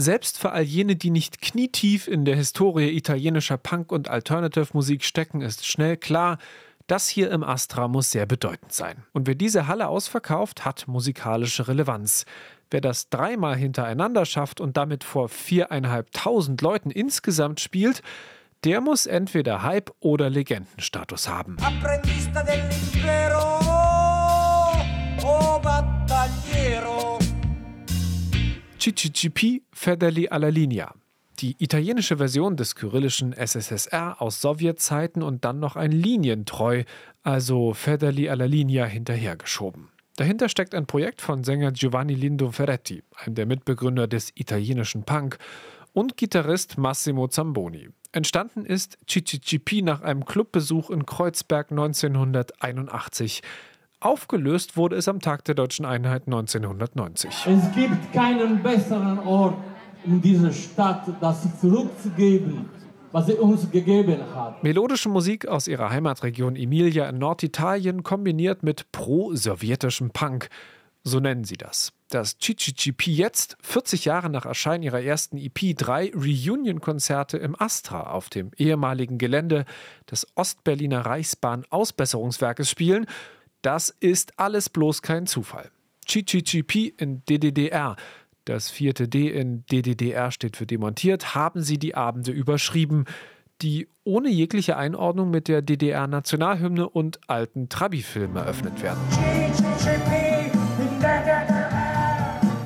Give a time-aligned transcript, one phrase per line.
[0.00, 5.40] Selbst für all jene, die nicht knietief in der Historie italienischer Punk- und Alternative-Musik stecken,
[5.40, 6.38] ist schnell klar,
[6.86, 9.02] das hier im Astra muss sehr bedeutend sein.
[9.12, 12.26] Und wer diese Halle ausverkauft, hat musikalische Relevanz.
[12.70, 18.02] Wer das dreimal hintereinander schafft und damit vor viereinhalbtausend Leuten insgesamt spielt,
[18.62, 21.56] der muss entweder Hype oder Legendenstatus haben.
[28.88, 30.94] CCCP Federli alla Linea.
[31.40, 36.84] Die italienische Version des kyrillischen SSSR aus Sowjetzeiten und dann noch ein Linientreu,
[37.22, 39.88] also Federli alla Linea hinterhergeschoben.
[40.16, 45.36] Dahinter steckt ein Projekt von Sänger Giovanni Lindo Ferretti, einem der Mitbegründer des italienischen Punk,
[45.92, 47.90] und Gitarrist Massimo Zamboni.
[48.12, 53.42] Entstanden ist CCCP nach einem Clubbesuch in Kreuzberg 1981.
[54.00, 57.30] Aufgelöst wurde es am Tag der deutschen Einheit 1990.
[57.46, 59.56] Es gibt keinen besseren Ort
[60.04, 62.66] in dieser Stadt, das zurückzugeben,
[63.10, 64.62] was sie uns gegeben hat.
[64.62, 70.48] Melodische Musik aus ihrer Heimatregion Emilia in Norditalien kombiniert mit pro-sowjetischem Punk.
[71.02, 71.92] So nennen sie das.
[72.08, 78.30] Dass CCCP jetzt, 40 Jahre nach Erscheinen ihrer ersten EP, drei Reunion-Konzerte im Astra auf
[78.30, 79.64] dem ehemaligen Gelände
[80.08, 83.06] des Ostberliner Reichsbahn-Ausbesserungswerkes spielen,
[83.62, 85.70] das ist alles bloß kein Zufall.
[86.06, 87.96] CCCP in DDDR,
[88.44, 93.04] das vierte D in DDDR steht für demontiert, haben sie die Abende überschrieben,
[93.60, 99.00] die ohne jegliche Einordnung mit der DDR-Nationalhymne und alten Trabi-Filmen eröffnet werden.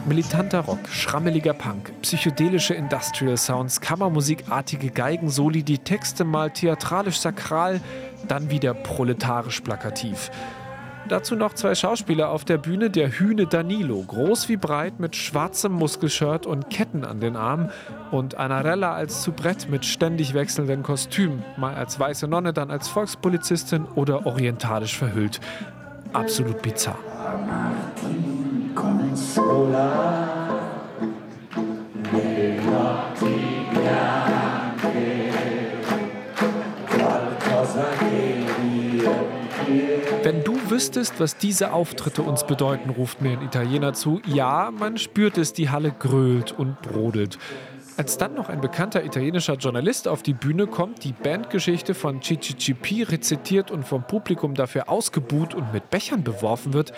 [0.06, 7.80] Militanter Rock, schrammeliger Punk, psychedelische Industrial Sounds, Kammermusikartige Geigensoli, die Texte mal theatralisch sakral,
[8.28, 10.30] dann wieder proletarisch plakativ.
[11.08, 15.72] Dazu noch zwei Schauspieler auf der Bühne, der Hühne Danilo, groß wie breit mit schwarzem
[15.72, 17.70] Muskelshirt und Ketten an den Armen.
[18.10, 23.84] Und Anarella als Soubrette mit ständig wechselnden Kostümen, mal als weiße Nonne, dann als Volkspolizistin
[23.94, 25.40] oder orientalisch verhüllt.
[26.12, 26.98] Absolut bizarr.
[28.02, 28.98] Wenn
[29.34, 30.41] du
[40.72, 44.22] wüsstest, was diese Auftritte uns bedeuten, ruft mir ein Italiener zu.
[44.26, 47.38] Ja, man spürt es, die Halle grölt und brodelt.
[47.98, 53.02] Als dann noch ein bekannter italienischer Journalist auf die Bühne kommt, die Bandgeschichte von CCCP
[53.02, 56.92] rezitiert und vom Publikum dafür ausgebuht und mit Bechern beworfen wird,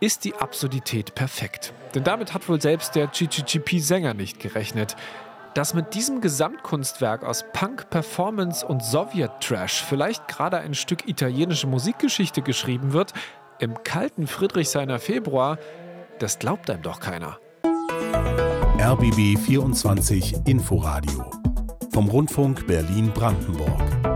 [0.00, 1.74] ist die Absurdität perfekt.
[1.94, 4.96] Denn damit hat wohl selbst der CCCP-Sänger nicht gerechnet
[5.58, 12.42] dass mit diesem Gesamtkunstwerk aus Punk, Performance und Sowjet-Trash vielleicht gerade ein Stück italienische Musikgeschichte
[12.42, 13.12] geschrieben wird,
[13.58, 15.58] im kalten Friedrichshainer Februar,
[16.20, 17.40] das glaubt einem doch keiner.
[18.78, 21.28] RBB 24 Inforadio
[21.92, 24.07] vom Rundfunk Berlin-Brandenburg.